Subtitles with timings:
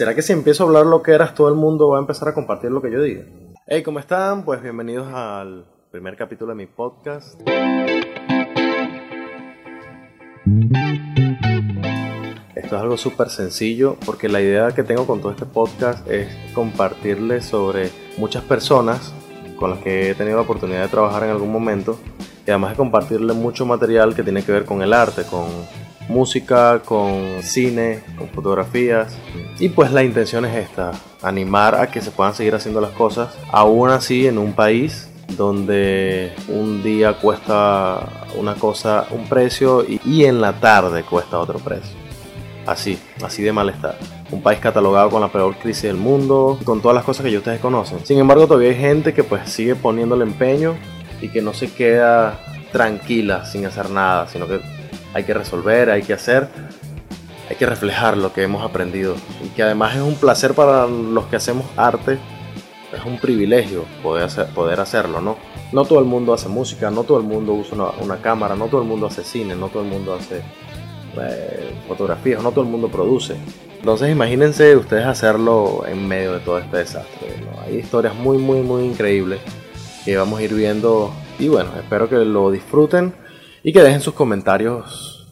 [0.00, 2.26] ¿Será que si empiezo a hablar lo que eras, todo el mundo va a empezar
[2.26, 3.24] a compartir lo que yo diga?
[3.66, 4.46] Hey, ¿cómo están?
[4.46, 7.38] Pues bienvenidos al primer capítulo de mi podcast.
[12.54, 16.34] Esto es algo súper sencillo porque la idea que tengo con todo este podcast es
[16.54, 19.12] compartirles sobre muchas personas
[19.56, 21.98] con las que he tenido la oportunidad de trabajar en algún momento
[22.46, 25.44] y además de compartirles mucho material que tiene que ver con el arte, con
[26.10, 29.16] música, con cine, con fotografías.
[29.58, 33.34] Y pues la intención es esta, animar a que se puedan seguir haciendo las cosas,
[33.50, 40.40] aún así en un país donde un día cuesta una cosa, un precio y, en
[40.40, 41.98] la tarde cuesta otro precio.
[42.66, 43.96] Así, así de malestar.
[44.30, 47.38] Un país catalogado con la peor crisis del mundo, con todas las cosas que ya
[47.38, 48.04] ustedes conocen.
[48.04, 50.76] Sin embargo, todavía hay gente que pues sigue poniéndole empeño
[51.20, 52.38] y que no se queda
[52.72, 54.60] tranquila sin hacer nada, sino que
[55.14, 56.48] hay que resolver, hay que hacer,
[57.48, 59.14] hay que reflejar lo que hemos aprendido.
[59.44, 62.18] Y que además es un placer para los que hacemos arte,
[62.96, 65.36] es un privilegio poder, hacer, poder hacerlo, ¿no?
[65.72, 68.82] No todo el mundo hace música, no todo el mundo usa una, cámara, no todo
[68.82, 70.42] el mundo hace cine, no todo el mundo hace
[71.16, 73.36] eh, fotografías, no todo el mundo produce.
[73.78, 77.28] Entonces imagínense ustedes hacerlo en medio de todo este desastre.
[77.64, 79.40] Hay historias muy, muy, muy increíbles
[80.04, 83.14] que vamos a ir viendo y bueno, espero que lo disfruten
[83.62, 85.28] y que dejen sus comentarios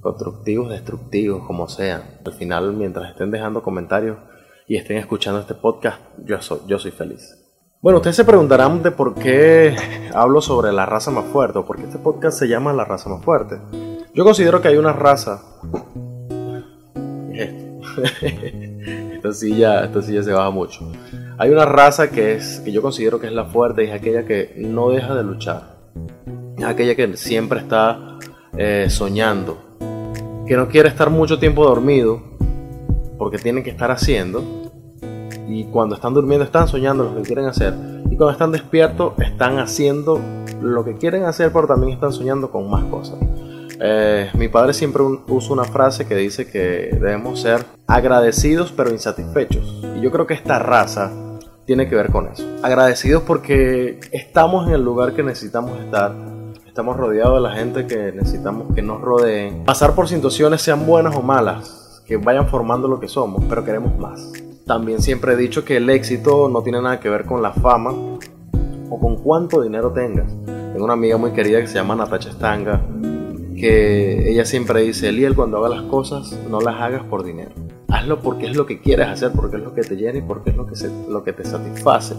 [0.00, 2.02] constructivos, destructivos, como sean.
[2.24, 4.18] Al final, mientras estén dejando comentarios
[4.66, 7.38] y estén escuchando este podcast, yo soy, yo soy feliz.
[7.80, 9.76] Bueno, ustedes se preguntarán de por qué
[10.14, 13.10] hablo sobre la raza más fuerte o por qué este podcast se llama La raza
[13.10, 13.58] más fuerte.
[14.14, 15.42] Yo considero que hay una raza.
[19.56, 20.90] ya, esto sí ya se baja mucho.
[21.38, 24.24] Hay una raza que es que yo considero que es la fuerte y es aquella
[24.24, 25.71] que no deja de luchar
[26.62, 28.18] es aquella que siempre está
[28.56, 29.58] eh, soñando,
[30.46, 32.22] que no quiere estar mucho tiempo dormido
[33.18, 34.70] porque tienen que estar haciendo
[35.48, 37.74] y cuando están durmiendo están soñando lo que quieren hacer
[38.10, 40.20] y cuando están despiertos están haciendo
[40.60, 43.18] lo que quieren hacer pero también están soñando con más cosas.
[43.84, 49.82] Eh, mi padre siempre usa una frase que dice que debemos ser agradecidos pero insatisfechos
[49.96, 51.10] y yo creo que esta raza
[51.64, 52.46] tiene que ver con eso.
[52.62, 56.12] Agradecidos porque estamos en el lugar que necesitamos estar
[56.72, 59.62] Estamos rodeados de la gente que necesitamos que nos rodeen.
[59.66, 63.98] Pasar por situaciones, sean buenas o malas, que vayan formando lo que somos, pero queremos
[63.98, 64.32] más.
[64.64, 67.90] También siempre he dicho que el éxito no tiene nada que ver con la fama
[68.88, 70.32] o con cuánto dinero tengas.
[70.46, 72.80] Tengo una amiga muy querida que se llama Natacha Stanga,
[73.54, 77.50] que ella siempre dice, Eliel, cuando hagas las cosas, no las hagas por dinero.
[77.88, 80.48] Hazlo porque es lo que quieres hacer, porque es lo que te llena y porque
[80.48, 80.74] es lo que,
[81.10, 82.14] lo que te satisface.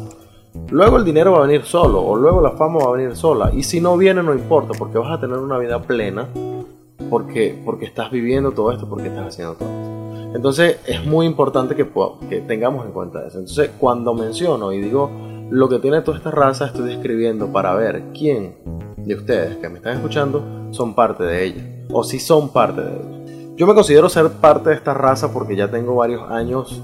[0.70, 3.52] Luego el dinero va a venir solo o luego la fama va a venir sola.
[3.54, 6.28] Y si no viene no importa porque vas a tener una vida plena
[7.10, 10.36] porque, porque estás viviendo todo esto, porque estás haciendo todo esto.
[10.36, 11.88] Entonces es muy importante que,
[12.30, 13.40] que tengamos en cuenta eso.
[13.40, 15.10] Entonces cuando menciono y digo
[15.50, 18.56] lo que tiene toda esta raza, estoy describiendo para ver quién
[18.98, 22.92] de ustedes que me están escuchando son parte de ella o si son parte de
[22.92, 23.56] ella.
[23.56, 26.82] Yo me considero ser parte de esta raza porque ya tengo varios años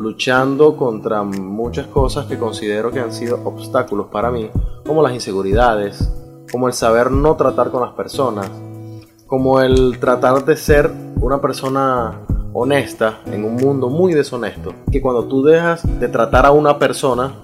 [0.00, 4.48] luchando contra muchas cosas que considero que han sido obstáculos para mí,
[4.86, 6.10] como las inseguridades,
[6.50, 8.50] como el saber no tratar con las personas,
[9.26, 10.90] como el tratar de ser
[11.20, 12.18] una persona
[12.54, 17.34] honesta en un mundo muy deshonesto, que cuando tú dejas de tratar a una persona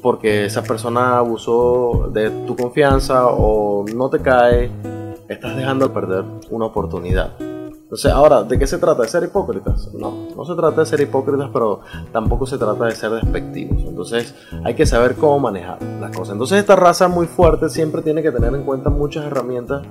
[0.00, 4.70] porque esa persona abusó de tu confianza o no te cae,
[5.28, 7.49] estás dejando de perder una oportunidad.
[7.90, 9.02] Entonces, ahora, ¿de qué se trata?
[9.02, 9.92] ¿De ser hipócritas?
[9.92, 11.80] No, no se trata de ser hipócritas, pero
[12.12, 13.82] tampoco se trata de ser despectivos.
[13.82, 16.34] Entonces, hay que saber cómo manejar las cosas.
[16.34, 19.82] Entonces, esta raza muy fuerte siempre tiene que tener en cuenta muchas herramientas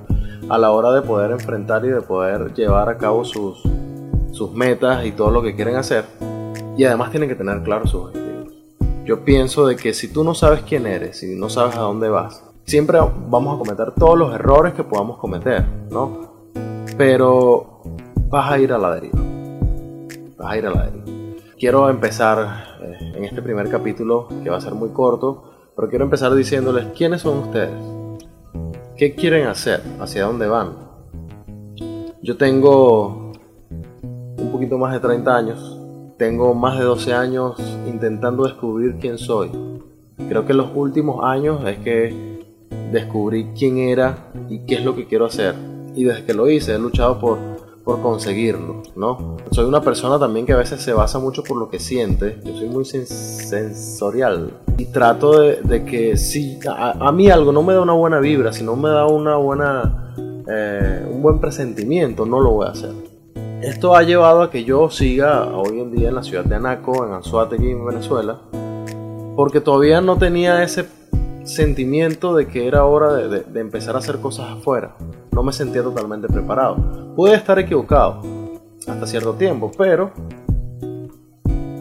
[0.48, 3.62] a la hora de poder enfrentar y de poder llevar a cabo sus,
[4.32, 6.06] sus metas y todo lo que quieren hacer.
[6.78, 8.54] Y además tienen que tener claros sus objetivos.
[9.04, 12.08] Yo pienso de que si tú no sabes quién eres, si no sabes a dónde
[12.08, 16.29] vas, siempre vamos a cometer todos los errores que podamos cometer, ¿no?
[17.00, 17.80] Pero
[18.28, 19.18] vas a ir a la deriva.
[20.36, 21.06] Vas a ir a la deriva.
[21.58, 26.04] Quiero empezar eh, en este primer capítulo, que va a ser muy corto, pero quiero
[26.04, 27.70] empezar diciéndoles quiénes son ustedes.
[28.98, 29.80] ¿Qué quieren hacer?
[29.98, 30.74] ¿Hacia dónde van?
[32.20, 33.32] Yo tengo
[34.36, 35.78] un poquito más de 30 años.
[36.18, 39.50] Tengo más de 12 años intentando descubrir quién soy.
[40.28, 42.44] Creo que en los últimos años es que
[42.92, 45.69] descubrí quién era y qué es lo que quiero hacer.
[45.94, 47.38] Y desde que lo hice he luchado por
[47.84, 49.36] por conseguirlo, ¿no?
[49.50, 52.56] Soy una persona también que a veces se basa mucho por lo que siente, yo
[52.56, 57.94] soy muy sensorial y trato de, que si a, mí algo no me da una
[57.94, 60.14] buena vibra, si no me da una buena,
[60.48, 62.92] eh, un buen presentimiento, no lo voy a hacer.
[63.62, 67.04] Esto ha llevado a que yo siga hoy en día en la ciudad de Anaco,
[67.04, 68.38] en Anzuategui, en Venezuela,
[69.36, 70.86] porque todavía no tenía ese
[71.44, 74.94] sentimiento de que era hora de, de, empezar a hacer cosas afuera.
[75.40, 77.14] No me sentía totalmente preparado.
[77.16, 78.20] Pude estar equivocado
[78.86, 80.10] hasta cierto tiempo, pero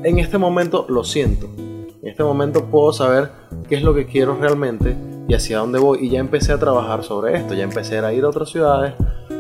[0.02, 1.50] en este momento lo siento.
[1.58, 3.32] En este momento puedo saber
[3.68, 4.96] qué es lo que quiero realmente
[5.28, 6.06] y hacia dónde voy.
[6.06, 7.54] Y ya empecé a trabajar sobre esto.
[7.54, 8.94] Ya empecé a ir a otras ciudades,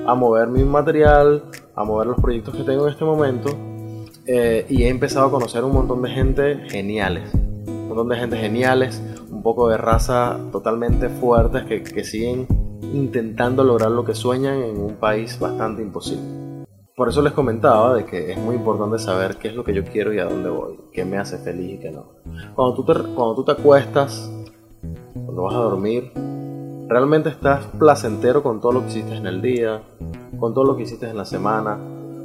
[0.06, 3.51] a mover mi material, a mover los proyectos que tengo en este momento.
[4.25, 7.33] Eh, y he empezado a conocer un montón de gente geniales.
[7.33, 9.01] Un montón de gente geniales,
[9.31, 14.78] un poco de raza totalmente fuertes que, que siguen intentando lograr lo que sueñan en
[14.78, 16.24] un país bastante imposible.
[16.96, 19.86] Por eso les comentaba de que es muy importante saber qué es lo que yo
[19.86, 22.08] quiero y a dónde voy, qué me hace feliz y qué no.
[22.56, 24.30] Cuando tú te, cuando tú te acuestas,
[25.14, 26.12] cuando vas a dormir,
[26.90, 29.82] realmente estás placentero con todo lo que hiciste en el día,
[30.40, 31.78] con todo lo que hiciste en la semana.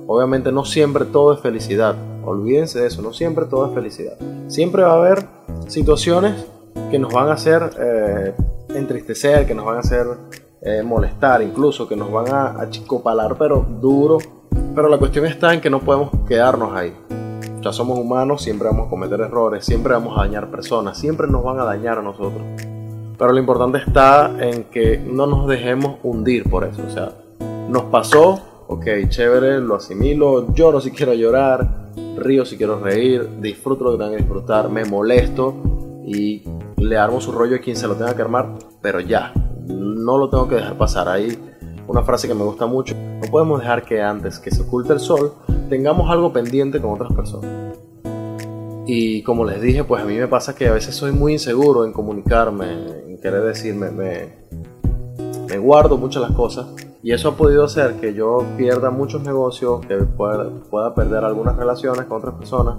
[0.07, 4.19] Obviamente no siempre todo es felicidad, olvídense de eso, no siempre todo es felicidad.
[4.49, 5.25] Siempre va a haber
[5.69, 6.47] situaciones
[6.91, 8.35] que nos van a hacer eh,
[8.75, 10.07] entristecer, que nos van a hacer
[10.65, 14.19] eh, molestar, incluso que nos van a achicopalar, pero duro
[14.75, 16.93] pero la cuestión está en que no podemos quedarnos ahí.
[17.61, 21.45] Ya somos humanos, siempre vamos a cometer errores, siempre vamos a dañar personas, siempre nos
[21.45, 22.43] van a dañar a nosotros.
[23.17, 26.83] Pero lo importante está en que no nos dejemos hundir por eso.
[26.87, 27.13] O sea,
[27.69, 33.85] nos pasó, ok, chévere, lo asimilo, lloro si quiero llorar, río si quiero reír, disfruto
[33.85, 35.55] lo que tenga que disfrutar, me molesto
[36.05, 36.43] y
[36.77, 38.49] le armo su rollo a quien se lo tenga que armar,
[38.83, 39.33] pero ya,
[39.67, 41.39] no lo tengo que dejar pasar ahí
[41.87, 42.95] una frase que me gusta mucho.
[42.95, 45.33] No podemos dejar que antes que se oculte el sol
[45.69, 47.51] tengamos algo pendiente con otras personas.
[48.87, 51.85] Y como les dije, pues a mí me pasa que a veces soy muy inseguro
[51.85, 52.73] en comunicarme,
[53.09, 54.35] en querer decirme, me,
[55.49, 56.67] me guardo muchas las cosas.
[57.03, 61.57] Y eso ha podido hacer que yo pierda muchos negocios, que pueda, pueda perder algunas
[61.57, 62.77] relaciones con otras personas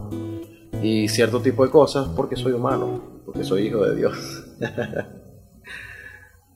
[0.81, 4.45] y cierto tipo de cosas porque soy humano, porque soy hijo de Dios.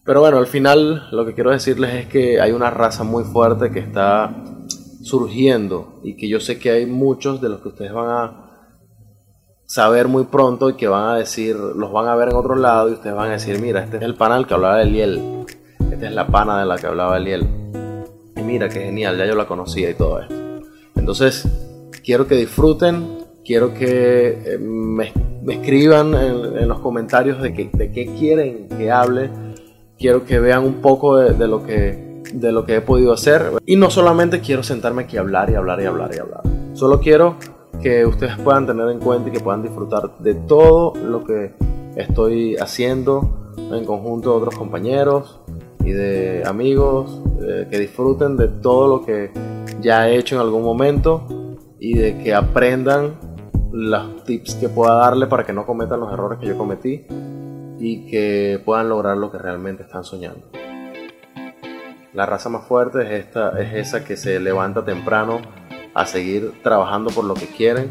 [0.10, 3.70] Pero bueno, al final lo que quiero decirles es que hay una raza muy fuerte
[3.70, 4.44] que está
[5.04, 8.72] surgiendo y que yo sé que hay muchos de los que ustedes van a
[9.68, 12.90] saber muy pronto y que van a decir, los van a ver en otro lado
[12.90, 15.46] y ustedes van a decir, mira, este es el panal que hablaba de Liel,
[15.92, 17.48] esta es la pana de la que hablaba Liel.
[18.36, 20.34] Y mira, qué genial, ya yo la conocía y todo esto.
[20.96, 21.48] Entonces,
[22.04, 25.14] quiero que disfruten, quiero que eh, me,
[25.50, 29.30] escriban en, los comentarios de, que, de qué quieren que hable
[30.00, 33.52] quiero que vean un poco de, lo que, de lo que he podido hacer.
[33.66, 36.42] Y no solamente quiero sentarme aquí a hablar y hablar y hablar y hablar.
[36.74, 37.36] Solo quiero
[37.82, 41.54] que ustedes puedan tener en cuenta y que puedan disfrutar de todo lo que
[41.96, 45.42] estoy haciendo en conjunto de otros compañeros
[45.84, 49.32] y de amigos, eh, que disfruten de todo lo que
[49.82, 51.28] ya he hecho en algún momento
[51.80, 53.18] y de que aprendan
[53.72, 57.06] los tips que pueda darle para que no cometan los errores que yo cometí
[57.80, 60.42] y que puedan lograr lo que realmente están soñando.
[62.14, 65.42] La raza más fuerte es, esta, es esa que se levanta temprano
[65.94, 67.90] a seguir trabajando por lo que quieren.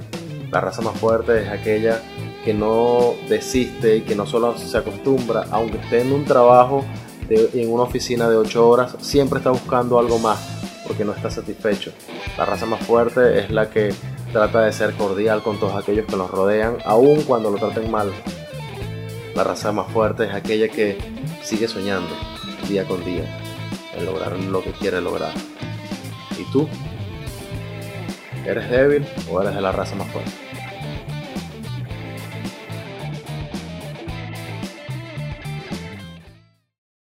[0.51, 2.01] La raza más fuerte es aquella
[2.45, 6.85] que no desiste y que no solo se acostumbra, aunque esté en un trabajo
[7.31, 11.93] en una oficina de 8 horas, siempre está buscando algo más porque no está satisfecho.
[12.39, 13.93] La raza más fuerte es la que
[14.33, 18.11] trata de ser cordial con todos aquellos que nos rodean, aun cuando lo traten mal.
[19.39, 20.99] La raza más fuerte es aquella que
[21.45, 22.11] sigue soñando
[22.69, 23.23] día con día
[23.97, 25.33] en lograr lo que quiere lograr.
[26.37, 26.69] ¿Y tú?
[28.45, 30.48] ¿Eres débil o eres de la raza más fuerte?